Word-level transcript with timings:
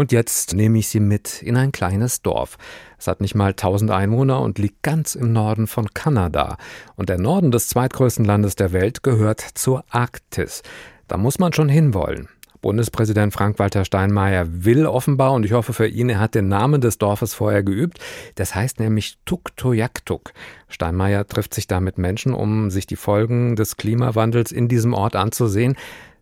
Und 0.00 0.12
jetzt 0.12 0.54
nehme 0.54 0.78
ich 0.78 0.88
Sie 0.88 0.98
mit 0.98 1.42
in 1.42 1.58
ein 1.58 1.72
kleines 1.72 2.22
Dorf. 2.22 2.56
Es 2.98 3.06
hat 3.06 3.20
nicht 3.20 3.34
mal 3.34 3.50
1000 3.50 3.90
Einwohner 3.90 4.40
und 4.40 4.58
liegt 4.58 4.82
ganz 4.82 5.14
im 5.14 5.34
Norden 5.34 5.66
von 5.66 5.92
Kanada. 5.92 6.56
Und 6.96 7.10
der 7.10 7.18
Norden 7.18 7.50
des 7.50 7.68
zweitgrößten 7.68 8.24
Landes 8.24 8.54
der 8.54 8.72
Welt 8.72 9.02
gehört 9.02 9.42
zur 9.42 9.84
Arktis. 9.90 10.62
Da 11.06 11.18
muss 11.18 11.38
man 11.38 11.52
schon 11.52 11.68
hinwollen. 11.68 12.30
Bundespräsident 12.62 13.34
Frank-Walter 13.34 13.84
Steinmeier 13.84 14.46
will 14.48 14.86
offenbar, 14.86 15.32
und 15.32 15.44
ich 15.44 15.52
hoffe 15.52 15.74
für 15.74 15.86
ihn, 15.86 16.08
er 16.08 16.20
hat 16.20 16.34
den 16.34 16.48
Namen 16.48 16.80
des 16.80 16.96
Dorfes 16.96 17.34
vorher 17.34 17.62
geübt. 17.62 17.98
Das 18.36 18.54
heißt 18.54 18.80
nämlich 18.80 19.18
Tuktoyaktuk. 19.26 20.32
Steinmeier 20.68 21.26
trifft 21.26 21.52
sich 21.52 21.66
da 21.66 21.80
mit 21.80 21.98
Menschen, 21.98 22.32
um 22.32 22.70
sich 22.70 22.86
die 22.86 22.96
Folgen 22.96 23.54
des 23.54 23.76
Klimawandels 23.76 24.50
in 24.50 24.68
diesem 24.68 24.94
Ort 24.94 25.14
anzusehen. 25.14 25.76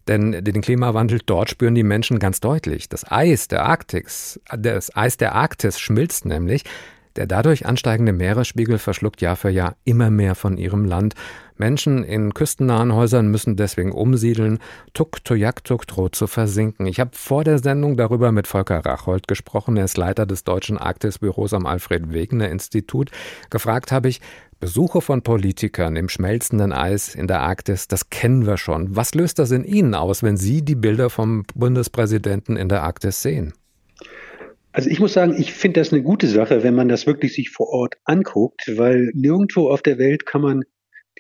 Denn 0.08 0.32
den 0.42 0.62
Klimawandel 0.62 1.20
dort 1.24 1.50
spüren 1.50 1.74
die 1.74 1.82
Menschen 1.82 2.18
ganz 2.18 2.40
deutlich. 2.40 2.88
Das 2.88 3.10
Eis 3.10 3.46
der 3.46 3.66
Arktis, 3.66 4.40
das 4.56 4.94
Eis 4.96 5.18
der 5.18 5.34
Arktis 5.34 5.78
schmilzt 5.78 6.24
nämlich. 6.24 6.64
Der 7.18 7.26
dadurch 7.26 7.66
ansteigende 7.66 8.12
Meeresspiegel 8.12 8.78
verschluckt 8.78 9.20
Jahr 9.20 9.34
für 9.34 9.50
Jahr 9.50 9.74
immer 9.82 10.08
mehr 10.08 10.36
von 10.36 10.56
ihrem 10.56 10.84
Land. 10.84 11.14
Menschen 11.56 12.04
in 12.04 12.32
küstennahen 12.32 12.94
Häusern 12.94 13.26
müssen 13.26 13.56
deswegen 13.56 13.90
umsiedeln. 13.90 14.60
Tuktoyaktuk 14.94 15.88
droht 15.88 16.14
zu 16.14 16.28
versinken. 16.28 16.86
Ich 16.86 17.00
habe 17.00 17.10
vor 17.14 17.42
der 17.42 17.58
Sendung 17.58 17.96
darüber 17.96 18.30
mit 18.30 18.46
Volker 18.46 18.86
Rachold 18.86 19.26
gesprochen. 19.26 19.76
Er 19.76 19.86
ist 19.86 19.96
Leiter 19.96 20.26
des 20.26 20.44
Deutschen 20.44 20.78
Arktisbüros 20.78 21.54
am 21.54 21.66
Alfred-Wegener-Institut. 21.66 23.10
Gefragt 23.50 23.90
habe 23.90 24.08
ich, 24.08 24.20
Besuche 24.60 25.00
von 25.00 25.22
Politikern 25.22 25.96
im 25.96 26.08
schmelzenden 26.08 26.72
Eis 26.72 27.16
in 27.16 27.26
der 27.26 27.40
Arktis, 27.40 27.88
das 27.88 28.10
kennen 28.10 28.46
wir 28.46 28.58
schon. 28.58 28.94
Was 28.94 29.16
löst 29.16 29.40
das 29.40 29.50
in 29.50 29.64
Ihnen 29.64 29.96
aus, 29.96 30.22
wenn 30.22 30.36
Sie 30.36 30.64
die 30.64 30.76
Bilder 30.76 31.10
vom 31.10 31.42
Bundespräsidenten 31.56 32.56
in 32.56 32.68
der 32.68 32.84
Arktis 32.84 33.22
sehen? 33.22 33.54
Also 34.72 34.90
ich 34.90 35.00
muss 35.00 35.14
sagen, 35.14 35.34
ich 35.38 35.52
finde 35.52 35.80
das 35.80 35.92
eine 35.92 36.02
gute 36.02 36.26
Sache, 36.26 36.62
wenn 36.62 36.74
man 36.74 36.88
das 36.88 37.06
wirklich 37.06 37.34
sich 37.34 37.50
vor 37.50 37.68
Ort 37.68 37.96
anguckt, 38.04 38.70
weil 38.76 39.10
nirgendwo 39.14 39.70
auf 39.70 39.82
der 39.82 39.98
Welt 39.98 40.26
kann 40.26 40.42
man 40.42 40.64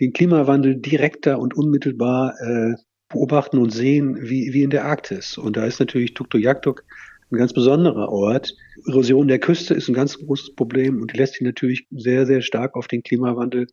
den 0.00 0.12
Klimawandel 0.12 0.76
direkter 0.76 1.38
und 1.38 1.56
unmittelbar 1.56 2.34
äh, 2.40 2.74
beobachten 3.08 3.58
und 3.58 3.70
sehen 3.70 4.18
wie, 4.20 4.52
wie 4.52 4.62
in 4.62 4.70
der 4.70 4.84
Arktis. 4.84 5.38
Und 5.38 5.56
da 5.56 5.64
ist 5.64 5.80
natürlich 5.80 6.14
Tuktoyaktuk 6.14 6.84
ein 7.30 7.38
ganz 7.38 7.52
besonderer 7.52 8.10
Ort. 8.10 8.54
Erosion 8.86 9.28
der 9.28 9.38
Küste 9.38 9.74
ist 9.74 9.88
ein 9.88 9.94
ganz 9.94 10.18
großes 10.18 10.54
Problem 10.54 11.00
und 11.00 11.16
lässt 11.16 11.34
sich 11.34 11.42
natürlich 11.42 11.86
sehr, 11.90 12.26
sehr 12.26 12.42
stark 12.42 12.74
auf 12.74 12.86
den 12.86 13.02
Klimawandel 13.02 13.66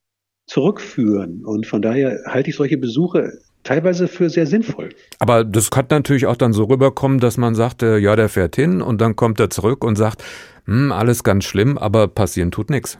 zurückführen. 0.47 1.45
Und 1.45 1.65
von 1.65 1.81
daher 1.81 2.21
halte 2.27 2.49
ich 2.49 2.55
solche 2.55 2.77
Besuche 2.77 3.39
teilweise 3.65 4.07
für 4.07 4.29
sehr 4.29 4.47
sinnvoll. 4.47 4.89
Aber 5.19 5.43
das 5.43 5.69
kann 5.69 5.87
natürlich 5.89 6.25
auch 6.25 6.37
dann 6.37 6.53
so 6.53 6.63
rüberkommen, 6.63 7.19
dass 7.19 7.35
man 7.35 7.55
sagt, 7.55 7.83
äh, 7.83 7.97
ja, 7.97 8.15
der 8.15 8.29
fährt 8.29 8.55
hin 8.55 8.81
und 8.81 9.01
dann 9.01 9.17
kommt 9.17 9.39
er 9.41 9.49
zurück 9.49 9.83
und 9.83 9.97
sagt, 9.97 10.23
hm, 10.65 10.93
alles 10.93 11.23
ganz 11.23 11.43
schlimm, 11.43 11.77
aber 11.77 12.07
passieren 12.07 12.51
tut 12.51 12.69
nichts. 12.69 12.97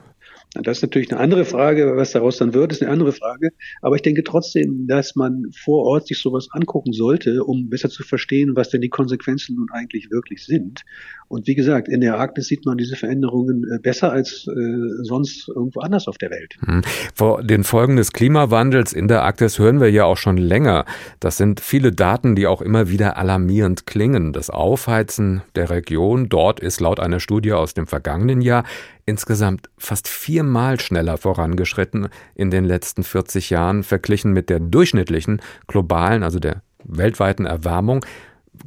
Das 0.64 0.78
ist 0.78 0.82
natürlich 0.82 1.12
eine 1.12 1.20
andere 1.20 1.46
Frage, 1.46 1.96
was 1.96 2.12
daraus 2.12 2.38
dann 2.38 2.54
wird, 2.54 2.72
ist 2.72 2.82
eine 2.82 2.92
andere 2.92 3.12
Frage. 3.12 3.50
Aber 3.82 3.96
ich 3.96 4.02
denke 4.02 4.24
trotzdem, 4.24 4.88
dass 4.88 5.16
man 5.16 5.52
vor 5.52 5.86
Ort 5.86 6.08
sich 6.08 6.20
sowas 6.20 6.48
angucken 6.52 6.94
sollte, 6.94 7.44
um 7.44 7.70
besser 7.70 7.90
zu 7.90 8.04
verstehen, 8.04 8.56
was 8.56 8.70
denn 8.70 8.82
die 8.82 8.90
Konsequenzen 8.90 9.56
nun 9.56 9.68
eigentlich 9.72 10.10
wirklich 10.12 10.46
sind. 10.46 10.84
Und 11.28 11.48
wie 11.48 11.56
gesagt, 11.56 11.88
in 11.88 12.02
der 12.02 12.18
Arktis 12.18 12.48
sieht 12.48 12.66
man 12.66 12.78
diese 12.78 12.96
Veränderungen 12.96 13.66
äh, 13.70 13.80
besser 13.80 14.12
als 14.12 14.48
äh, 14.48 15.04
sonst 15.04 15.50
irgendwo 15.50 15.80
anders 15.80 16.08
auf 16.08 16.18
der 16.18 16.30
Welt. 16.30 16.56
Hm. 16.64 16.82
Vor 17.14 17.44
den 17.44 17.64
Folgen 17.64 17.96
des 17.96 18.14
Klimawandels 18.14 18.94
in 18.94 19.08
der 19.08 19.24
Arktis 19.24 19.58
hören 19.58 19.82
wir 19.82 19.90
ja 19.90 20.06
auch 20.06 20.18
schon 20.18 20.38
länger. 20.38 20.86
Das 21.20 21.38
sind 21.38 21.60
viele 21.60 21.92
Daten, 21.92 22.36
die 22.36 22.46
auch 22.48 22.62
immer 22.62 22.90
wieder 22.90 23.18
alarmierend 23.18 23.88
klingen. 23.88 24.34
Das 24.34 24.50
Aufheizen 24.50 25.42
der 25.56 25.70
Region 25.70 26.30
dort 26.30 26.60
ist 26.60 26.80
laut 26.80 27.00
einer 27.00 27.20
Studie 27.20 27.54
aus 27.54 27.74
dem 27.74 27.88
vergangenen 27.88 28.42
Jahr 28.42 28.64
insgesamt 29.06 29.70
fast 29.78 30.08
viermal 30.08 30.80
schneller 30.80 31.18
vorangeschritten 31.18 32.10
in 32.34 32.50
den 32.50 32.66
letzten 32.66 33.04
40 33.04 33.50
Jahren 33.50 33.84
verglichen 33.84 34.34
mit 34.34 34.50
der 34.50 34.60
durchschnittlichen 34.60 35.42
globalen, 35.68 36.24
also 36.24 36.40
der 36.40 36.64
weltweiten 36.84 37.46
Erwärmung. 37.46 38.06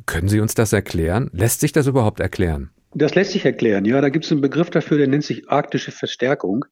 Können 0.06 0.28
Sie 0.28 0.40
uns 0.40 0.54
das 0.54 0.72
erklären? 0.72 1.30
Lässt 1.32 1.60
sich 1.60 1.72
das 1.72 1.86
überhaupt 1.86 2.20
erklären? 2.20 2.70
Das 2.94 3.14
lässt 3.14 3.32
sich 3.32 3.44
erklären, 3.44 3.84
ja. 3.84 4.00
Da 4.00 4.08
gibt 4.08 4.24
es 4.24 4.32
einen 4.32 4.40
Begriff 4.40 4.70
dafür, 4.70 4.98
der 4.98 5.08
nennt 5.08 5.24
sich 5.24 5.48
arktische 5.48 5.92
Verstärkung. 5.92 6.64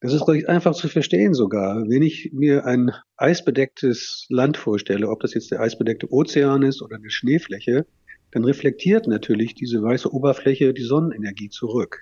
Das 0.00 0.12
ist 0.12 0.28
recht 0.28 0.48
einfach 0.48 0.74
zu 0.74 0.88
verstehen 0.88 1.34
sogar. 1.34 1.88
Wenn 1.88 2.02
ich 2.02 2.30
mir 2.32 2.66
ein 2.66 2.92
eisbedecktes 3.16 4.26
Land 4.28 4.56
vorstelle, 4.56 5.08
ob 5.08 5.20
das 5.20 5.34
jetzt 5.34 5.50
der 5.50 5.60
eisbedeckte 5.60 6.12
Ozean 6.12 6.62
ist 6.62 6.82
oder 6.82 6.96
eine 6.96 7.10
Schneefläche, 7.10 7.86
dann 8.32 8.44
reflektiert 8.44 9.06
natürlich 9.06 9.54
diese 9.54 9.82
weiße 9.82 10.12
Oberfläche 10.12 10.74
die 10.74 10.82
Sonnenenergie 10.82 11.48
zurück. 11.48 12.00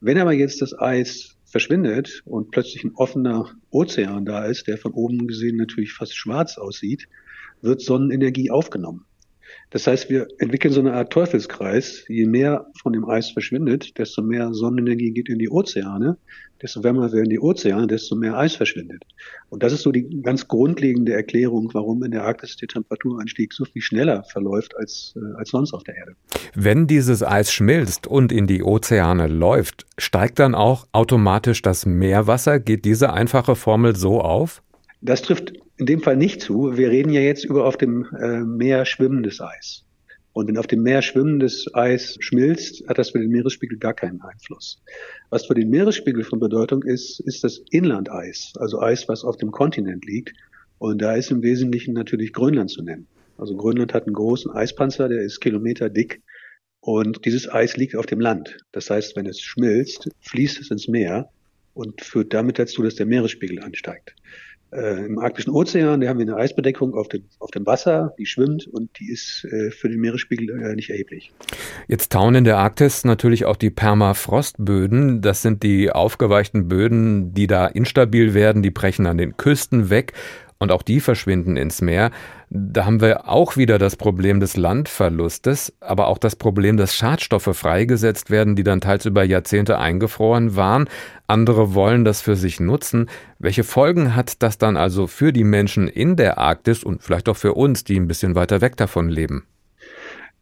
Wenn 0.00 0.18
aber 0.18 0.32
jetzt 0.32 0.62
das 0.62 0.78
Eis 0.78 1.36
verschwindet 1.44 2.22
und 2.24 2.50
plötzlich 2.50 2.84
ein 2.84 2.94
offener 2.94 3.54
Ozean 3.70 4.24
da 4.24 4.46
ist, 4.46 4.66
der 4.66 4.78
von 4.78 4.92
oben 4.92 5.26
gesehen 5.26 5.56
natürlich 5.56 5.92
fast 5.92 6.16
schwarz 6.16 6.56
aussieht, 6.56 7.06
wird 7.60 7.82
Sonnenenergie 7.82 8.50
aufgenommen. 8.50 9.04
Das 9.70 9.86
heißt, 9.86 10.10
wir 10.10 10.26
entwickeln 10.38 10.74
so 10.74 10.80
eine 10.80 10.92
Art 10.94 11.12
Teufelskreis. 11.12 12.04
Je 12.08 12.26
mehr 12.26 12.66
von 12.82 12.92
dem 12.92 13.08
Eis 13.08 13.30
verschwindet, 13.30 13.96
desto 13.98 14.20
mehr 14.20 14.52
Sonnenenergie 14.52 15.12
geht 15.12 15.28
in 15.28 15.38
die 15.38 15.48
Ozeane, 15.48 16.16
desto 16.60 16.82
wärmer 16.82 17.12
werden 17.12 17.30
die 17.30 17.38
Ozeane, 17.38 17.86
desto 17.86 18.16
mehr 18.16 18.36
Eis 18.36 18.56
verschwindet. 18.56 19.04
Und 19.48 19.62
das 19.62 19.72
ist 19.72 19.82
so 19.82 19.92
die 19.92 20.22
ganz 20.22 20.48
grundlegende 20.48 21.12
Erklärung, 21.12 21.70
warum 21.72 22.02
in 22.02 22.10
der 22.10 22.24
Arktis 22.24 22.56
der 22.56 22.68
Temperaturanstieg 22.68 23.52
so 23.52 23.64
viel 23.64 23.80
schneller 23.80 24.24
verläuft 24.24 24.76
als, 24.76 25.14
äh, 25.16 25.38
als 25.38 25.50
sonst 25.50 25.72
auf 25.72 25.84
der 25.84 25.96
Erde. 25.96 26.16
Wenn 26.54 26.88
dieses 26.88 27.22
Eis 27.22 27.52
schmilzt 27.52 28.08
und 28.08 28.32
in 28.32 28.48
die 28.48 28.64
Ozeane 28.64 29.28
läuft, 29.28 29.86
steigt 29.98 30.40
dann 30.40 30.56
auch 30.56 30.88
automatisch 30.90 31.62
das 31.62 31.86
Meerwasser? 31.86 32.58
Geht 32.58 32.84
diese 32.84 33.12
einfache 33.12 33.54
Formel 33.54 33.94
so 33.94 34.20
auf? 34.20 34.62
Das 35.00 35.22
trifft 35.22 35.52
in 35.76 35.86
dem 35.86 36.00
Fall 36.00 36.16
nicht 36.16 36.42
zu. 36.42 36.76
Wir 36.76 36.90
reden 36.90 37.10
ja 37.10 37.20
jetzt 37.20 37.44
über 37.44 37.64
auf 37.64 37.76
dem 37.76 38.06
äh, 38.20 38.40
Meer 38.40 38.84
schwimmendes 38.84 39.40
Eis. 39.40 39.84
Und 40.32 40.46
wenn 40.46 40.58
auf 40.58 40.66
dem 40.66 40.82
Meer 40.82 41.02
schwimmendes 41.02 41.66
Eis 41.74 42.16
schmilzt, 42.20 42.86
hat 42.88 42.98
das 42.98 43.10
für 43.10 43.18
den 43.18 43.30
Meeresspiegel 43.30 43.78
gar 43.78 43.94
keinen 43.94 44.20
Einfluss. 44.20 44.80
Was 45.30 45.46
für 45.46 45.54
den 45.54 45.70
Meeresspiegel 45.70 46.22
von 46.22 46.38
Bedeutung 46.38 46.82
ist, 46.82 47.20
ist 47.20 47.42
das 47.42 47.62
Inlandeis, 47.70 48.52
also 48.56 48.80
Eis, 48.80 49.08
was 49.08 49.24
auf 49.24 49.36
dem 49.38 49.50
Kontinent 49.50 50.04
liegt. 50.04 50.32
Und 50.78 51.02
da 51.02 51.14
ist 51.14 51.30
im 51.30 51.42
Wesentlichen 51.42 51.94
natürlich 51.94 52.32
Grönland 52.32 52.70
zu 52.70 52.82
nennen. 52.82 53.06
Also 53.38 53.56
Grönland 53.56 53.92
hat 53.92 54.06
einen 54.06 54.14
großen 54.14 54.50
Eispanzer, 54.52 55.08
der 55.08 55.22
ist 55.22 55.40
Kilometer 55.40 55.90
dick. 55.90 56.22
Und 56.80 57.24
dieses 57.24 57.50
Eis 57.50 57.76
liegt 57.76 57.96
auf 57.96 58.06
dem 58.06 58.20
Land. 58.20 58.58
Das 58.72 58.88
heißt, 58.88 59.16
wenn 59.16 59.26
es 59.26 59.40
schmilzt, 59.40 60.10
fließt 60.20 60.60
es 60.60 60.70
ins 60.70 60.88
Meer 60.88 61.30
und 61.80 62.02
führt 62.02 62.34
damit 62.34 62.58
dazu, 62.58 62.82
dass 62.82 62.94
der 62.94 63.06
Meeresspiegel 63.06 63.60
ansteigt 63.62 64.14
äh, 64.72 65.04
im 65.04 65.18
Arktischen 65.18 65.52
Ozean, 65.52 66.00
da 66.00 66.08
haben 66.08 66.18
wir 66.18 66.26
eine 66.26 66.36
Eisbedeckung 66.36 66.94
auf 66.94 67.08
dem, 67.08 67.24
auf 67.38 67.50
dem 67.50 67.66
Wasser, 67.66 68.14
die 68.18 68.26
schwimmt 68.26 68.66
und 68.66 68.90
die 68.98 69.10
ist 69.10 69.44
äh, 69.50 69.70
für 69.70 69.88
den 69.88 70.00
Meeresspiegel 70.00 70.62
äh, 70.62 70.74
nicht 70.74 70.90
erheblich. 70.90 71.32
Jetzt 71.88 72.12
tauen 72.12 72.34
in 72.34 72.44
der 72.44 72.58
Arktis 72.58 73.04
natürlich 73.04 73.44
auch 73.44 73.56
die 73.56 73.70
Permafrostböden. 73.70 75.22
Das 75.22 75.42
sind 75.42 75.62
die 75.62 75.90
aufgeweichten 75.90 76.68
Böden, 76.68 77.34
die 77.34 77.46
da 77.46 77.66
instabil 77.66 78.34
werden, 78.34 78.62
die 78.62 78.70
brechen 78.70 79.06
an 79.06 79.18
den 79.18 79.36
Küsten 79.36 79.90
weg 79.90 80.12
und 80.60 80.70
auch 80.70 80.82
die 80.82 81.00
verschwinden 81.00 81.56
ins 81.56 81.80
Meer. 81.80 82.10
Da 82.50 82.84
haben 82.84 83.00
wir 83.00 83.28
auch 83.28 83.56
wieder 83.56 83.78
das 83.78 83.96
Problem 83.96 84.40
des 84.40 84.56
Landverlustes, 84.56 85.72
aber 85.80 86.06
auch 86.06 86.18
das 86.18 86.36
Problem, 86.36 86.76
dass 86.76 86.94
Schadstoffe 86.94 87.56
freigesetzt 87.56 88.30
werden, 88.30 88.56
die 88.56 88.62
dann 88.62 88.80
teils 88.80 89.06
über 89.06 89.24
Jahrzehnte 89.24 89.78
eingefroren 89.78 90.56
waren. 90.56 90.88
Andere 91.26 91.74
wollen 91.74 92.04
das 92.04 92.20
für 92.20 92.36
sich 92.36 92.60
nutzen. 92.60 93.08
Welche 93.38 93.64
Folgen 93.64 94.14
hat 94.14 94.42
das 94.42 94.58
dann 94.58 94.76
also 94.76 95.06
für 95.06 95.32
die 95.32 95.44
Menschen 95.44 95.88
in 95.88 96.16
der 96.16 96.38
Arktis 96.38 96.84
und 96.84 97.02
vielleicht 97.02 97.28
auch 97.28 97.36
für 97.36 97.54
uns, 97.54 97.82
die 97.84 97.98
ein 97.98 98.06
bisschen 98.06 98.34
weiter 98.34 98.60
weg 98.60 98.76
davon 98.76 99.08
leben? 99.08 99.46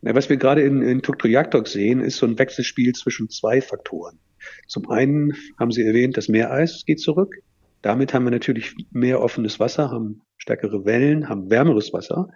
Ja, 0.02 0.14
was 0.14 0.28
wir 0.28 0.36
gerade 0.36 0.62
in, 0.62 0.82
in 0.82 1.02
Tuktoyaktok 1.02 1.68
sehen, 1.68 2.00
ist 2.00 2.16
so 2.16 2.26
ein 2.26 2.38
Wechselspiel 2.38 2.92
zwischen 2.94 3.30
zwei 3.30 3.60
Faktoren. 3.60 4.18
Zum 4.66 4.88
einen 4.90 5.34
haben 5.58 5.70
Sie 5.70 5.84
erwähnt, 5.84 6.16
das 6.16 6.28
Meereis 6.28 6.84
geht 6.86 7.00
zurück. 7.00 7.34
Damit 7.82 8.12
haben 8.12 8.24
wir 8.24 8.30
natürlich 8.30 8.74
mehr 8.90 9.20
offenes 9.20 9.60
Wasser, 9.60 9.90
haben 9.90 10.22
stärkere 10.36 10.84
Wellen, 10.84 11.28
haben 11.28 11.50
wärmeres 11.50 11.92
Wasser, 11.92 12.28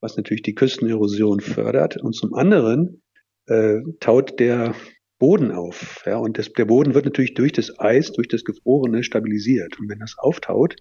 was 0.00 0.16
natürlich 0.16 0.42
die 0.42 0.54
Küstenerosion 0.54 1.40
fördert. 1.40 1.96
Und 1.96 2.14
zum 2.14 2.34
anderen 2.34 3.02
äh, 3.46 3.80
taut 4.00 4.38
der 4.40 4.74
Boden 5.18 5.50
auf. 5.50 6.02
Ja, 6.06 6.16
und 6.16 6.38
das, 6.38 6.52
der 6.52 6.64
Boden 6.64 6.94
wird 6.94 7.04
natürlich 7.04 7.34
durch 7.34 7.52
das 7.52 7.78
Eis, 7.78 8.12
durch 8.12 8.28
das 8.28 8.44
Gefrorene 8.44 9.02
stabilisiert. 9.02 9.78
Und 9.78 9.88
wenn 9.88 9.98
das 9.98 10.16
auftaut, 10.18 10.76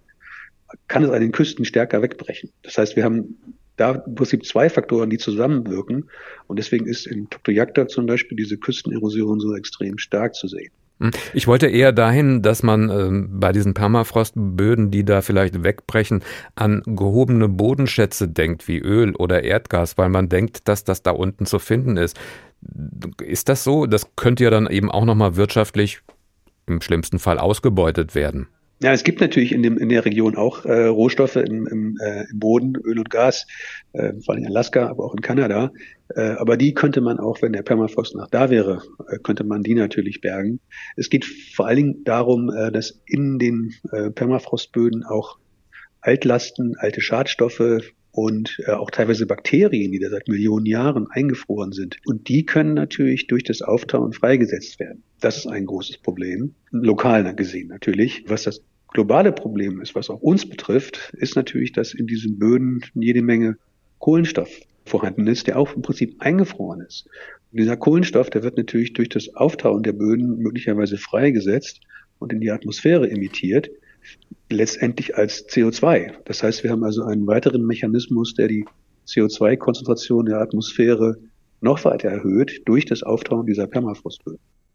kann 0.87 1.03
es 1.03 1.09
an 1.09 1.21
den 1.21 1.31
Küsten 1.31 1.65
stärker 1.65 2.01
wegbrechen. 2.01 2.51
Das 2.61 2.77
heißt, 2.77 2.95
wir 2.95 3.03
haben 3.03 3.37
da 3.77 3.91
im 3.91 4.15
Prinzip 4.15 4.45
zwei 4.45 4.69
Faktoren, 4.69 5.09
die 5.09 5.17
zusammenwirken. 5.17 6.09
Und 6.47 6.59
deswegen 6.59 6.87
ist 6.87 7.07
in 7.07 7.29
Tuktoyakta 7.29 7.87
zum 7.87 8.05
Beispiel 8.05 8.37
diese 8.37 8.57
Küstenerosion 8.57 9.39
so 9.39 9.55
extrem 9.55 9.97
stark 9.97 10.35
zu 10.35 10.47
sehen. 10.47 10.71
Hm. 10.99 11.11
Ich 11.33 11.47
wollte 11.47 11.67
eher 11.67 11.91
dahin, 11.91 12.41
dass 12.41 12.63
man 12.63 12.89
äh, 12.89 13.27
bei 13.29 13.51
diesen 13.51 13.73
Permafrostböden, 13.73 14.89
die 14.91 15.05
da 15.05 15.21
vielleicht 15.21 15.63
wegbrechen, 15.63 16.23
an 16.55 16.81
gehobene 16.85 17.47
Bodenschätze 17.47 18.27
denkt, 18.27 18.67
wie 18.67 18.79
Öl 18.79 19.15
oder 19.15 19.43
Erdgas, 19.43 19.97
weil 19.97 20.09
man 20.09 20.29
denkt, 20.29 20.67
dass 20.67 20.83
das 20.83 21.03
da 21.03 21.11
unten 21.11 21.45
zu 21.45 21.59
finden 21.59 21.97
ist. 21.97 22.19
Ist 23.21 23.49
das 23.49 23.63
so? 23.63 23.85
Das 23.85 24.15
könnte 24.15 24.43
ja 24.43 24.49
dann 24.49 24.67
eben 24.67 24.89
auch 24.89 25.05
nochmal 25.05 25.35
wirtschaftlich 25.35 26.01
im 26.65 26.81
schlimmsten 26.81 27.19
Fall 27.19 27.39
ausgebeutet 27.39 28.15
werden. 28.15 28.47
Ja, 28.79 28.93
es 28.93 29.03
gibt 29.03 29.21
natürlich 29.21 29.53
in, 29.53 29.63
dem, 29.63 29.79
in 29.79 29.89
der 29.89 30.05
Region 30.05 30.35
auch 30.35 30.63
äh, 30.63 30.85
Rohstoffe 30.85 31.35
im, 31.35 31.65
im, 31.65 31.97
äh, 31.99 32.25
im 32.29 32.39
Boden, 32.39 32.75
Öl 32.75 32.99
und 32.99 33.09
Gas, 33.09 33.47
äh, 33.93 34.13
vor 34.23 34.35
allem 34.35 34.43
in 34.43 34.49
Alaska, 34.49 34.87
aber 34.87 35.03
auch 35.03 35.15
in 35.15 35.21
Kanada. 35.21 35.71
Äh, 36.15 36.21
aber 36.33 36.57
die 36.57 36.75
könnte 36.75 37.01
man 37.01 37.19
auch, 37.19 37.41
wenn 37.41 37.53
der 37.53 37.63
Permafrost 37.63 38.15
nach 38.15 38.29
da 38.29 38.51
wäre, 38.51 38.83
äh, 39.09 39.17
könnte 39.17 39.43
man 39.43 39.63
die 39.63 39.73
natürlich 39.73 40.21
bergen. 40.21 40.59
Es 40.95 41.09
geht 41.09 41.25
vor 41.25 41.65
allen 41.65 41.77
Dingen 41.77 42.03
darum, 42.03 42.51
äh, 42.51 42.71
dass 42.71 43.01
in 43.07 43.39
den 43.39 43.73
äh, 43.91 44.11
Permafrostböden 44.11 45.03
auch 45.03 45.39
Altlasten, 46.01 46.75
alte 46.77 47.01
Schadstoffe, 47.01 47.81
und 48.11 48.57
äh, 48.65 48.71
auch 48.71 48.91
teilweise 48.91 49.25
Bakterien, 49.25 49.91
die 49.91 49.99
da 49.99 50.09
seit 50.09 50.27
Millionen 50.27 50.65
Jahren 50.65 51.07
eingefroren 51.09 51.71
sind. 51.71 51.97
Und 52.05 52.29
die 52.29 52.45
können 52.45 52.73
natürlich 52.73 53.27
durch 53.27 53.43
das 53.43 53.61
Auftauen 53.61 54.13
freigesetzt 54.13 54.79
werden. 54.79 55.03
Das 55.19 55.37
ist 55.37 55.47
ein 55.47 55.65
großes 55.65 55.97
Problem, 55.97 56.53
lokal 56.71 57.35
gesehen 57.35 57.69
natürlich. 57.69 58.23
Was 58.27 58.43
das 58.43 58.61
globale 58.89 59.31
Problem 59.31 59.81
ist, 59.81 59.95
was 59.95 60.09
auch 60.09 60.21
uns 60.21 60.47
betrifft, 60.47 61.13
ist 61.17 61.35
natürlich, 61.35 61.71
dass 61.71 61.93
in 61.93 62.07
diesen 62.07 62.37
Böden 62.37 62.83
jede 62.93 63.21
Menge 63.21 63.57
Kohlenstoff 63.99 64.49
vorhanden 64.85 65.27
ist, 65.27 65.47
der 65.47 65.57
auch 65.57 65.75
im 65.75 65.81
Prinzip 65.81 66.15
eingefroren 66.19 66.81
ist. 66.81 67.07
Und 67.51 67.59
dieser 67.59 67.77
Kohlenstoff, 67.77 68.29
der 68.29 68.43
wird 68.43 68.57
natürlich 68.57 68.93
durch 68.93 69.09
das 69.09 69.35
Auftauen 69.35 69.83
der 69.83 69.93
Böden 69.93 70.37
möglicherweise 70.37 70.97
freigesetzt 70.97 71.81
und 72.19 72.31
in 72.31 72.39
die 72.39 72.51
Atmosphäre 72.51 73.09
emittiert 73.09 73.69
letztendlich 74.49 75.15
als 75.15 75.47
CO2. 75.49 76.13
Das 76.25 76.43
heißt, 76.43 76.63
wir 76.63 76.71
haben 76.71 76.83
also 76.83 77.03
einen 77.03 77.27
weiteren 77.27 77.65
Mechanismus, 77.65 78.33
der 78.35 78.47
die 78.47 78.65
CO2-Konzentration 79.07 80.25
der 80.25 80.39
Atmosphäre 80.39 81.17
noch 81.59 81.83
weiter 81.85 82.09
erhöht 82.09 82.61
durch 82.65 82.85
das 82.85 83.03
Auftauen 83.03 83.45
dieser 83.45 83.67
Permafrostböden. 83.67 84.39